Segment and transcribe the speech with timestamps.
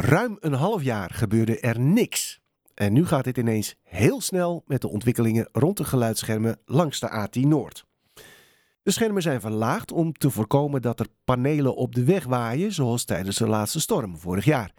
[0.00, 2.40] Ruim een half jaar gebeurde er niks.
[2.74, 7.28] En nu gaat dit ineens heel snel met de ontwikkelingen rond de geluidsschermen langs de
[7.28, 7.86] A10 Noord.
[8.82, 13.04] De schermen zijn verlaagd om te voorkomen dat er panelen op de weg waaien, zoals
[13.04, 14.72] tijdens de laatste storm vorig jaar.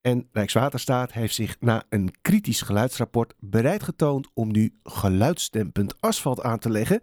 [0.00, 6.58] En Rijkswaterstaat heeft zich na een kritisch geluidsrapport bereid getoond om nu geluidsdempend asfalt aan
[6.58, 7.00] te leggen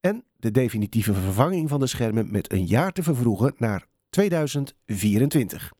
[0.00, 5.76] en de definitieve vervanging van de schermen met een jaar te vervroegen naar 2024.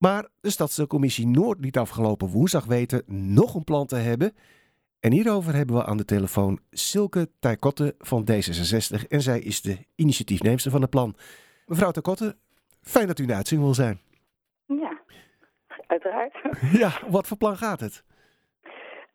[0.00, 4.32] Maar de Stadscommissie Noord liet afgelopen woensdag weten nog een plan te hebben.
[5.00, 9.78] En hierover hebben we aan de telefoon Silke Tijkotte van D66 en zij is de
[9.94, 11.16] initiatiefneemster van het plan.
[11.66, 12.36] Mevrouw Tijkotte,
[12.82, 14.00] fijn dat u in de uitzending wil zijn.
[14.66, 15.00] Ja,
[15.86, 16.34] uiteraard.
[16.72, 18.04] Ja, wat voor plan gaat het?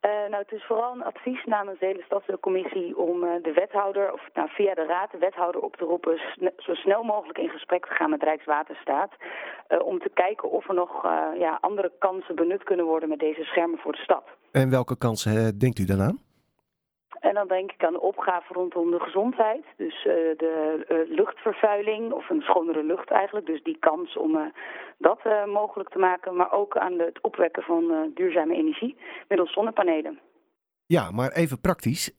[0.05, 4.13] Uh, nou, het is vooral een advies namens de hele stadscommissie om uh, de wethouder,
[4.13, 6.19] of nou, via de raad de wethouder op te roepen,
[6.57, 9.11] zo snel mogelijk in gesprek te gaan met Rijkswaterstaat.
[9.69, 11.03] Uh, om te kijken of er nog
[11.39, 14.23] ja, andere kansen benut kunnen worden met deze schermen voor de stad.
[14.51, 16.24] En welke kansen denkt u dan aan?
[17.27, 19.65] En dan denk ik aan de opgave rondom de gezondheid.
[19.77, 23.45] Dus uh, de uh, luchtvervuiling, of een schonere lucht eigenlijk.
[23.45, 24.41] Dus die kans om uh,
[24.98, 26.35] dat mogelijk te maken.
[26.35, 30.20] Maar ook aan het opwekken van duurzame energie middels zonnepanelen.
[30.85, 32.18] Ja, maar even praktisch.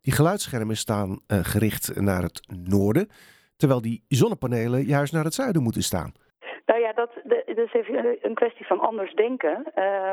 [0.00, 3.08] die geluidsschermen staan gericht naar het noorden.
[3.56, 6.12] Terwijl die zonnepanelen juist naar het zuiden moeten staan.
[6.66, 9.56] Nou ja, dat, dat is even een kwestie van anders denken.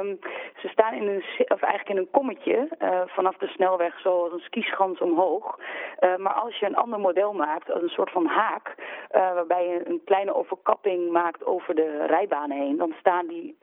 [0.02, 0.20] Um,
[0.62, 4.40] ze staan in een, of eigenlijk in een kommetje uh, vanaf de snelweg zoals een
[4.40, 5.60] skischans omhoog.
[6.00, 8.76] Uh, maar als je een ander model maakt, een soort van haak,
[9.12, 13.58] waarbij je een kleine overkapping maakt over de rijbanen heen, dan, staan die,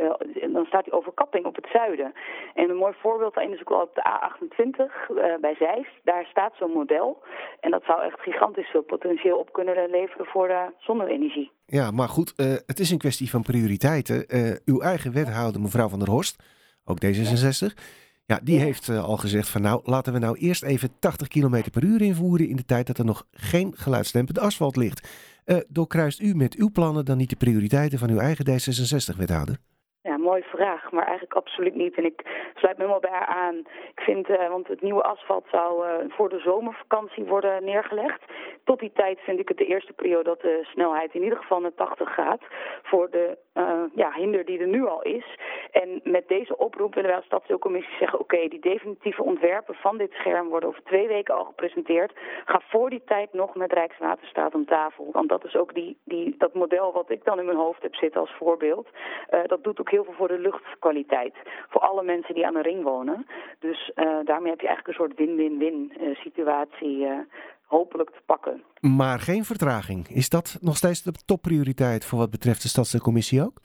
[0.53, 2.13] dan staat die overkapping op het zuiden.
[2.55, 5.91] En een mooi voorbeeld daarin is ook wel op de A28 bij Zeist.
[6.05, 7.23] Daar staat zo'n model.
[7.61, 11.51] En dat zou echt gigantisch veel potentieel op kunnen leveren voor zonne-energie.
[11.67, 12.33] Ja, maar goed,
[12.67, 14.27] het is een kwestie van prioriteiten.
[14.65, 16.43] Uw eigen wethouder, mevrouw Van der Horst,
[16.85, 17.75] ook D66,
[18.27, 21.71] ja, die heeft uh, al gezegd van nou, laten we nou eerst even 80 km
[21.71, 25.09] per uur invoeren in de tijd dat er nog geen geluidsdempend asfalt ligt.
[25.69, 29.59] doorkruist u met uw plannen dan niet de prioriteiten van uw eigen D66-wethouder?
[30.27, 31.95] Mooie vraag, maar eigenlijk absoluut niet.
[31.95, 32.23] En ik
[32.55, 33.59] sluit me helemaal bij haar aan.
[33.95, 38.23] Ik vind, uh, want het nieuwe asfalt zou uh, voor de zomervakantie worden neergelegd.
[38.65, 41.61] Tot die tijd vind ik het de eerste periode dat de snelheid in ieder geval
[41.61, 42.41] naar 80 gaat.
[42.83, 45.39] Voor de uh, ja, hinder die er nu al is.
[45.71, 48.21] En met deze oproep willen wij als stadsdeelcommissie zeggen...
[48.21, 52.13] oké, die definitieve ontwerpen van dit scherm worden over twee weken al gepresenteerd.
[52.45, 55.09] Ga voor die tijd nog met Rijkswaterstaat om tafel.
[55.13, 57.95] Want dat is ook die, die, dat model wat ik dan in mijn hoofd heb
[57.95, 58.89] zitten als voorbeeld.
[59.47, 61.35] dat doet ook heel veel voor de luchtkwaliteit.
[61.69, 63.27] Voor alle mensen die aan de ring wonen.
[63.59, 67.19] Dus uh, daarmee heb je eigenlijk een soort win-win-win uh, situatie uh,
[67.67, 68.63] hopelijk te pakken.
[68.81, 70.09] Maar geen vertraging.
[70.09, 73.61] Is dat nog steeds de topprioriteit voor wat betreft de Stadscommissie ook?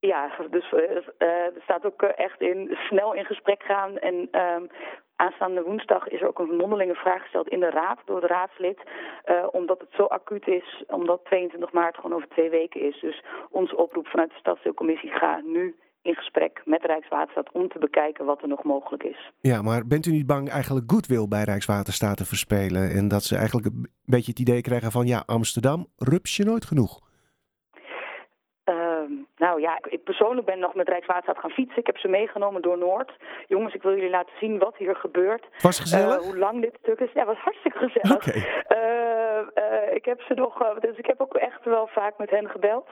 [0.00, 0.72] Ja, dus
[1.18, 4.68] er staat ook echt in snel in gesprek gaan en um,
[5.24, 8.78] Aanstaande woensdag is er ook een mondelinge vraag gesteld in de raad door de raadslid.
[9.26, 13.00] Uh, omdat het zo acuut is, omdat 22 maart gewoon over twee weken is.
[13.00, 18.24] Dus onze oproep vanuit de stadsdeelcommissie ga nu in gesprek met Rijkswaterstaat om te bekijken
[18.24, 19.32] wat er nog mogelijk is.
[19.40, 22.90] Ja, maar bent u niet bang eigenlijk goodwill bij Rijkswaterstaat te verspelen?
[22.90, 26.64] En dat ze eigenlijk een beetje het idee krijgen van ja, Amsterdam, rups je nooit
[26.64, 27.07] genoeg?
[29.58, 31.78] Nou ja, ik persoonlijk ben nog met Rijkswaterstaat gaan fietsen.
[31.78, 33.12] Ik heb ze meegenomen door Noord.
[33.46, 35.46] Jongens, ik wil jullie laten zien wat hier gebeurt.
[35.62, 36.18] Was gezellig?
[36.18, 37.12] Uh, hoe lang dit stuk is.
[37.12, 38.26] Ja, was hartstikke gezellig.
[38.26, 38.66] Okay.
[38.68, 42.48] Uh, uh, ik heb ze nog, dus ik heb ook echt wel vaak met hen
[42.48, 42.88] gebeld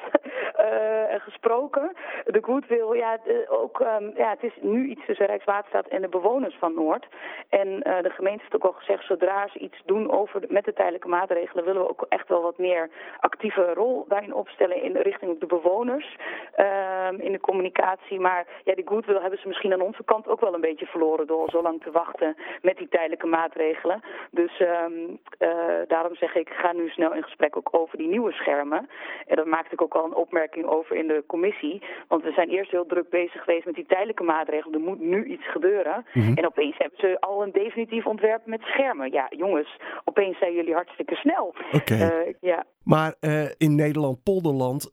[1.09, 1.93] en gesproken.
[2.25, 3.19] De goodwill, ja,
[3.49, 7.07] ook, um, ja, het is nu iets tussen Rijkswaterstaat en de bewoners van Noord.
[7.49, 11.09] En de gemeente heeft ook al gezegd, zodra ze iets doen over met de tijdelijke
[11.09, 12.91] maatregelen, willen we ook echt wel wat meer
[13.21, 16.17] actieve rol daarin opstellen in richting op de bewoners.
[16.57, 18.21] Um, in de communicatie.
[18.21, 21.27] Maar ja, die goodwill hebben ze misschien aan onze kant ook wel een beetje verloren
[21.27, 24.03] door zo lang te wachten met die tijdelijke maatregelen.
[24.31, 25.49] Dus um, uh,
[25.89, 28.89] daarom zeg ik, ga nu snel in gesprek ook over die nieuwe schermen.
[29.27, 31.83] En daar maakte ik ook al een opmerking over in de commissie.
[32.09, 34.75] Want we zijn eerst heel druk bezig geweest met die tijdelijke maatregelen.
[34.75, 36.05] Er moet nu iets gebeuren.
[36.13, 36.35] Mm -hmm.
[36.35, 39.13] En opeens hebben ze al een definitief ontwerp met schermen.
[39.13, 41.55] Ja, jongens, opeens zijn jullie hartstikke snel.
[41.73, 41.99] Okay.
[41.99, 42.65] Uh, ja.
[42.83, 44.91] Maar uh, in Nederland, Polderland,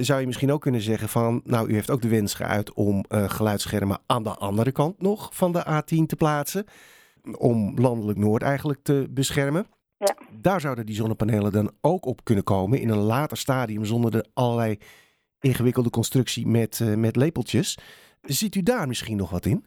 [0.00, 3.04] zou je misschien ook kunnen zeggen van, nou, u heeft ook de wens geuit om
[3.08, 6.64] geluidsschermen aan de andere kant nog van de A10 te plaatsen.
[7.38, 9.66] Om landelijk Noord eigenlijk te beschermen.
[9.98, 10.16] Ja.
[10.40, 14.26] Daar zouden die zonnepanelen dan ook op kunnen komen in een later stadium zonder de
[14.34, 14.78] allerlei
[15.40, 17.78] ingewikkelde constructie met, uh, met lepeltjes.
[18.22, 19.64] Ziet u daar misschien nog wat in?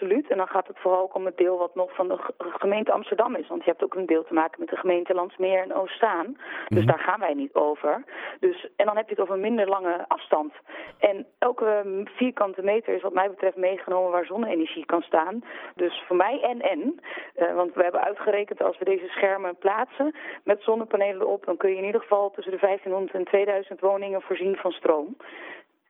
[0.00, 0.30] Absoluut.
[0.30, 3.34] En dan gaat het vooral ook om het deel wat nog van de gemeente Amsterdam
[3.34, 3.48] is.
[3.48, 6.36] Want je hebt ook een deel te maken met de gemeente Landsmeer en Oostzaan.
[6.68, 6.86] Dus mhm.
[6.86, 8.04] daar gaan wij niet over.
[8.40, 10.52] Dus, en dan heb je het over een minder lange afstand.
[10.98, 15.44] En elke vierkante meter is wat mij betreft meegenomen waar zonne-energie kan staan.
[15.74, 17.00] Dus voor mij en en.
[17.36, 20.14] Uh, want we hebben uitgerekend als we deze schermen plaatsen
[20.44, 21.44] met zonnepanelen erop...
[21.44, 25.16] dan kun je in ieder geval tussen de 1500 en 2000 woningen voorzien van stroom.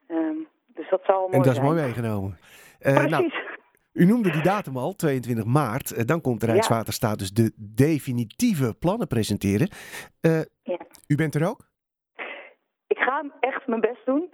[0.07, 0.37] Ehm,
[0.67, 2.37] dus dat zou mooi En dat is mooi meegenomen.
[2.81, 3.31] Uh, nou,
[3.93, 5.97] u noemde die datum al, 22 maart.
[5.97, 9.69] Uh, dan komt de Rijkswaterstaat dus de definitieve plannen presenteren.
[10.21, 10.77] Uh, ja.
[11.07, 11.69] U bent er ook?
[12.87, 14.21] Ik ga echt mijn best doen.
[14.21, 14.33] Uh,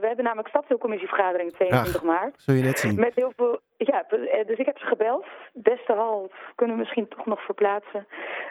[0.00, 2.34] we hebben namelijk stadsdeelcommissievergadering 22 maart.
[2.36, 2.94] Zul je net zien.
[2.94, 3.60] Met heel veel.
[3.78, 4.04] Ja,
[4.46, 5.26] dus ik heb ze gebeld.
[5.52, 8.06] Beste hal, kunnen we misschien toch nog verplaatsen?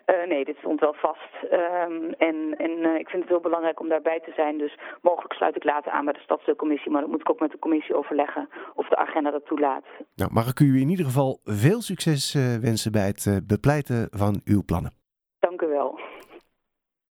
[0.05, 1.33] Uh, nee, dit stond wel vast.
[1.43, 4.57] Um, en en uh, ik vind het heel belangrijk om daarbij te zijn.
[4.57, 6.91] Dus mogelijk sluit ik later aan bij de stadsdeelcommissie.
[6.91, 9.85] Maar dan moet ik ook met de commissie overleggen of de agenda dat toelaat.
[10.15, 14.63] Nou, mag ik u in ieder geval veel succes wensen bij het bepleiten van uw
[14.63, 14.96] plannen.